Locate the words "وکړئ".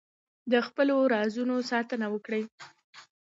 2.13-2.43